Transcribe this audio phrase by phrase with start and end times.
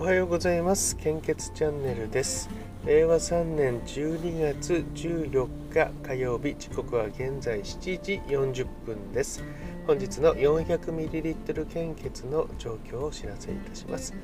[0.00, 0.96] おはようございます。
[0.96, 2.48] 献血チャンネルです。
[2.86, 9.44] 令和3年12月14日火曜日時刻は現在7時40分です。
[9.86, 14.14] 本日の 400ml 献血の状況をお知らせいたします。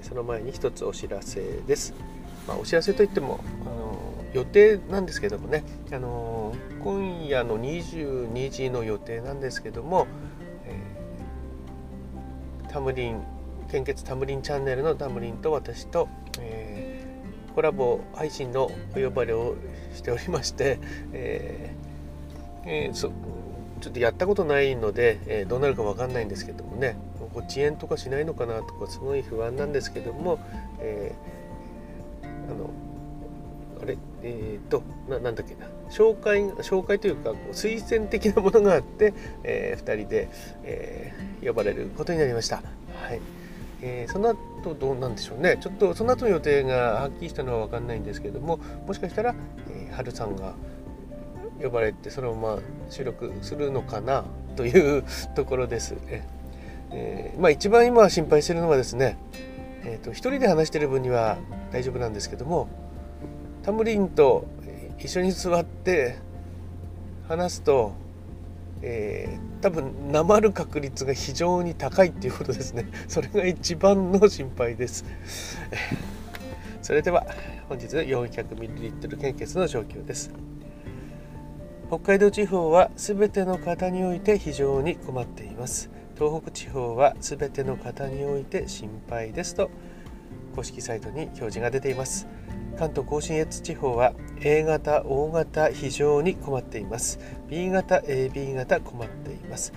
[0.00, 1.92] その前に一つお知らせです、
[2.48, 3.98] まあ、お知らせといってもあの
[4.32, 5.62] 予定なんですけどもね。
[5.92, 10.06] あの今夜の22時の予定なんですけども、
[10.64, 13.22] えー、タムリン
[13.72, 16.06] 献血タムリンチャンネルのタムリンと私と、
[16.38, 19.56] えー、コラボ配信のお呼ばれを
[19.94, 20.78] しておりまして、
[21.14, 23.10] えーえー、そ
[23.80, 26.96] ちょっとやったことないので、えー、どうなるか分かんないんですけどもね
[27.34, 30.38] 遅延とかしないのかなとかすごい不安なんですけども、
[30.78, 32.70] えー、あの
[33.82, 39.14] あれえっ、ー、とななんだっけな紹介紹介というか推薦的なものがあって、
[39.44, 40.28] えー、2人で、
[40.62, 42.56] えー、呼ばれることになりました。
[42.56, 43.41] はい
[43.82, 49.34] えー、その後どうなんでしょうねちょっとその後の予定がはっきりしたのは分かんないんですけどももしかしたら、
[49.68, 50.54] えー、春さんが
[51.60, 54.24] 呼ばれてそのまま収録するのかな
[54.56, 55.96] という ところです。
[56.94, 59.16] えー、まあ、一番今心配してるのはですね、
[59.84, 61.38] えーと、一人で話してる分には
[61.70, 62.68] 大丈夫なんですけども
[63.62, 64.44] タムリンと
[64.98, 66.18] 一緒に座って
[67.28, 67.92] 話すと
[68.82, 72.86] えー、多分なまる確率が非常に高いっていうことですね。
[73.08, 75.04] それが一番の心配です。
[76.82, 77.24] それでは
[77.68, 80.30] 本日の 400ml 献血の状況です。
[81.88, 85.90] 北海道地方は全ての方において非常に困っています。
[86.16, 89.70] 東北地方は全ての方において心配ですと
[90.52, 92.28] 公式サイトに表示が出ています。
[92.78, 97.18] 関東甲信越地方は A 型、O 型非常に困っています。
[97.48, 99.72] B 型、AB 型困っています。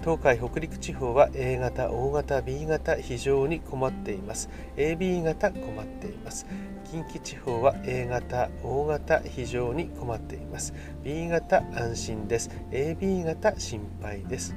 [0.00, 4.48] 東海北陸地方は A 型、O 型、B 型非常に困っています。
[4.76, 6.46] AB 型困っています。
[6.90, 10.72] 近畿地方は A 型、O 型非常に困っています。
[11.04, 12.50] B 型安心です。
[12.70, 14.54] AB 型心配です。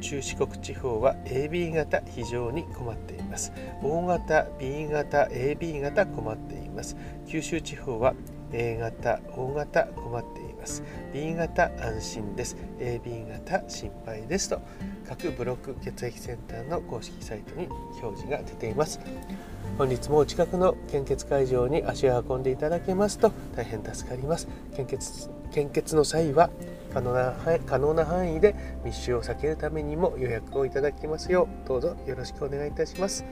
[0.00, 3.52] 中四国地方は AB 型非常に困っています。
[3.82, 6.96] O 型 B 型 AB 型困っています。
[7.26, 8.14] 九州地方は
[8.52, 10.82] A 型 O 型困っています。
[11.12, 12.56] B 型安心です。
[12.78, 14.60] AB 型心配ですと
[15.08, 17.66] 各ブロック血液センターの公式サイトに
[18.02, 19.00] 表示が出ています。
[19.78, 24.48] 本日もお近くの献血会場に足を運んでいただけますと大変助かります。
[24.76, 26.50] 献血献血の際は
[26.92, 27.34] 可能な
[27.66, 33.24] 可能な範囲で密集を避けるためにも予約をいただきますようどうぞよろしくお願いいたします。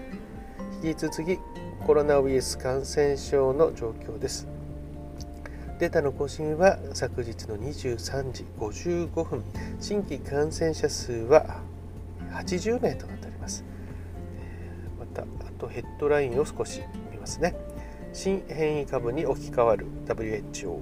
[0.82, 1.38] 引き続き
[1.84, 4.46] コロナウイルス感染症の状況です。
[5.78, 9.44] データの更新は昨日の23時55分。
[9.80, 11.60] 新規感染者数は
[12.32, 13.64] 80名となっております。
[14.98, 15.24] またあ
[15.58, 17.54] とヘッドラインを少し見ますね。
[18.12, 20.78] 新変異株に置き換わる WHO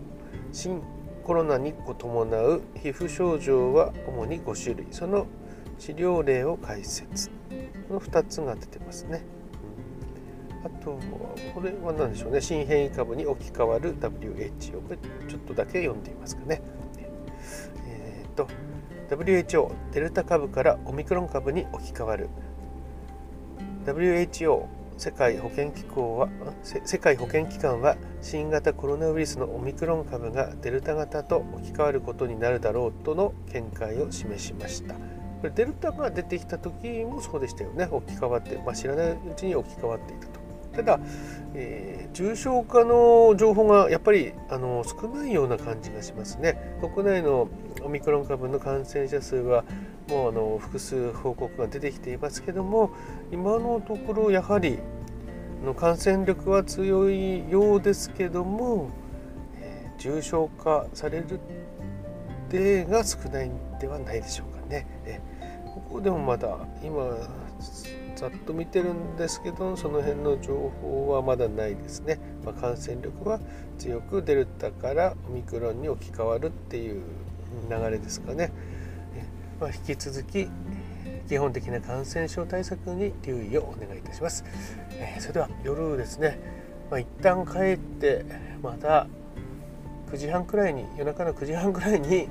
[0.53, 0.83] 新
[1.27, 4.87] コロナに伴う皮膚症状は主に5種類。
[4.93, 5.27] その
[5.77, 7.31] 治療例を解説。
[7.89, 9.25] この2つが出てますね、
[10.63, 10.99] うんあと
[11.53, 12.41] これは何でしょうね。
[12.41, 16.63] 新変異株に置き換わる WHO これちょっとだけ読んでみますかね。
[17.89, 18.49] えっ、ー、と
[19.11, 22.29] WHO デルタ株からオミクロン株に置き換わる。
[23.85, 24.65] WHO
[24.99, 26.29] 世界保健機構は
[26.63, 34.95] 世界保健機関は新型コロナウイルスのオミクロン株がデルタ型と置き換わることになるだろうとの見解を示しました。
[34.95, 35.01] こ
[35.45, 37.89] れデルタが出てきた時もそうでしたよね。
[37.91, 40.46] 置き換わって、まあ、知らないうちに置き換わっていたと。
[40.77, 41.01] ただ、
[41.55, 47.49] えー、重症化の情報がやっぱりあの少ないような感じがしますね国内の
[47.83, 49.65] オミクロン株の感染者数は
[50.09, 52.91] もうあの複数報告が出てきていますけども
[53.33, 54.79] 今のところやはり
[55.65, 58.91] の感染力は強いようですけども、
[59.59, 61.41] えー、重症化される
[62.53, 64.87] 例が少ないんではないでしょうかね。
[65.05, 65.21] え
[65.75, 67.03] ここでもまだ今
[68.17, 72.19] ざっと見てるんですけどその辺の情報はまだないですね。
[72.45, 73.41] まあ、感染力は
[73.79, 77.03] 強くデルタからオミクロンに置き換わるっていう
[77.71, 78.51] 流れですかね。
[79.61, 80.49] まあ、引き続き
[81.29, 84.45] 基本的な感染症対策に留意をお願いいたします。
[84.93, 86.39] えー、それでは夜ですね、
[86.91, 88.25] まあ、一旦帰って
[88.63, 89.09] また
[90.11, 92.29] 9時半くらいに夜中の9時半くらいに、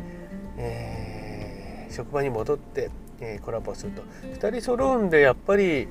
[0.58, 2.90] えー、職場に戻って、
[3.20, 4.04] え、コラボすると
[4.40, 5.88] 2人揃うんでやっぱり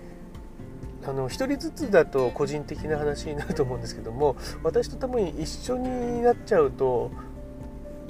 [1.06, 7.10] あの1人ずつだと個人的な話になると思うんですけども私と多分一緒になっちゃうと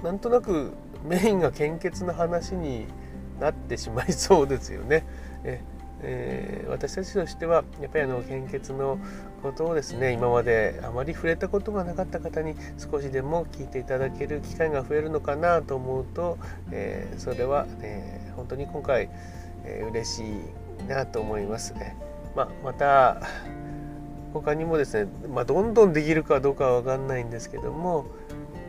[0.03, 0.73] なんとなく
[1.05, 2.87] メインが献血の話に
[3.41, 5.05] なってしまいそうですよね。
[5.43, 5.61] え
[6.07, 8.99] えー、私たちとしてはやっぱりあの献血の
[9.43, 16.39] ことをですね今まであまり触れたことがなかった方に少しでも聞いていただける機会が増えるのかなと思うと、
[16.71, 19.09] えー、それは、ね、本当に今回、
[19.65, 21.97] えー、嬉しいなと思いますね。
[22.37, 23.23] まあ、また
[24.33, 28.07] 他にもですね、まあ、どんどんできるかどうかは分かんないんですけども、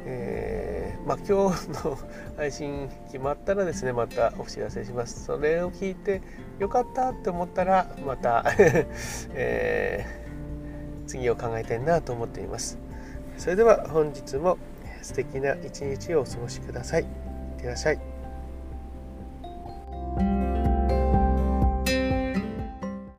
[0.05, 0.74] えー、
[1.05, 1.97] まあ、今日の
[2.35, 5.25] 配信決まったらですねまたお知らせします。
[5.25, 6.21] それを聞いて
[6.59, 8.43] よかったって思ったらまた
[9.35, 12.79] えー、次を考えたいなと思っています。
[13.37, 14.57] それでは本日も
[15.01, 17.03] 素敵な一日をお過ごしください。
[17.03, 17.07] いっ
[17.61, 18.14] てらっしゃい。